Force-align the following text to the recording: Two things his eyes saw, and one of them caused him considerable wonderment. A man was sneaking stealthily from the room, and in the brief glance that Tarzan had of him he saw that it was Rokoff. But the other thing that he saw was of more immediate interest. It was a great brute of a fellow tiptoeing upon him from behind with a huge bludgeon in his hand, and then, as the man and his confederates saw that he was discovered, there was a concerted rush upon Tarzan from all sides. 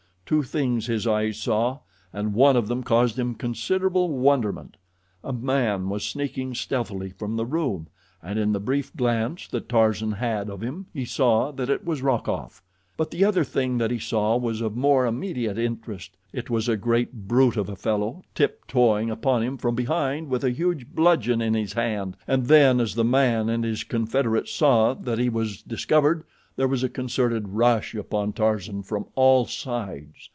Two 0.31 0.43
things 0.43 0.85
his 0.87 1.05
eyes 1.05 1.35
saw, 1.37 1.79
and 2.13 2.33
one 2.33 2.55
of 2.55 2.69
them 2.69 2.83
caused 2.83 3.19
him 3.19 3.35
considerable 3.35 4.07
wonderment. 4.17 4.77
A 5.25 5.33
man 5.33 5.89
was 5.89 6.05
sneaking 6.05 6.53
stealthily 6.55 7.09
from 7.09 7.35
the 7.35 7.45
room, 7.45 7.87
and 8.23 8.39
in 8.39 8.53
the 8.53 8.61
brief 8.61 8.95
glance 8.95 9.45
that 9.49 9.67
Tarzan 9.67 10.13
had 10.13 10.49
of 10.49 10.61
him 10.61 10.85
he 10.93 11.03
saw 11.03 11.51
that 11.51 11.69
it 11.69 11.83
was 11.83 12.01
Rokoff. 12.01 12.61
But 12.95 13.11
the 13.11 13.25
other 13.25 13.43
thing 13.43 13.77
that 13.79 13.91
he 13.91 13.99
saw 13.99 14.37
was 14.37 14.61
of 14.61 14.77
more 14.77 15.05
immediate 15.05 15.57
interest. 15.57 16.15
It 16.31 16.49
was 16.49 16.69
a 16.69 16.77
great 16.77 17.27
brute 17.27 17.57
of 17.57 17.67
a 17.67 17.75
fellow 17.75 18.23
tiptoeing 18.33 19.09
upon 19.11 19.43
him 19.43 19.57
from 19.57 19.75
behind 19.75 20.29
with 20.29 20.45
a 20.45 20.51
huge 20.51 20.87
bludgeon 20.87 21.41
in 21.41 21.55
his 21.55 21.73
hand, 21.73 22.15
and 22.25 22.45
then, 22.45 22.79
as 22.79 22.95
the 22.95 23.03
man 23.03 23.49
and 23.49 23.65
his 23.65 23.83
confederates 23.83 24.53
saw 24.53 24.93
that 24.93 25.19
he 25.19 25.27
was 25.27 25.61
discovered, 25.61 26.23
there 26.57 26.67
was 26.67 26.83
a 26.83 26.89
concerted 26.89 27.47
rush 27.47 27.95
upon 27.95 28.33
Tarzan 28.33 28.83
from 28.83 29.05
all 29.15 29.45
sides. 29.45 30.29